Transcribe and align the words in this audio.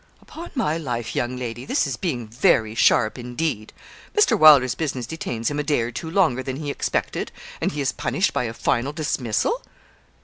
'Upon 0.19 0.49
my 0.55 0.79
life, 0.79 1.15
young 1.15 1.37
lady, 1.37 1.63
this 1.63 1.85
is 1.85 1.95
being 1.95 2.25
very 2.27 2.73
sharp, 2.73 3.19
indeed. 3.19 3.71
Mr. 4.17 4.35
Wylder's 4.35 4.73
business 4.73 5.05
detains 5.05 5.51
him 5.51 5.59
a 5.59 5.63
day 5.63 5.81
or 5.81 5.91
two 5.91 6.09
longer 6.09 6.41
than 6.41 6.55
he 6.55 6.71
expected, 6.71 7.31
and 7.61 7.71
he 7.73 7.81
is 7.81 7.91
punished 7.91 8.33
by 8.33 8.45
a 8.45 8.53
final 8.55 8.93
dismissal!' 8.93 9.61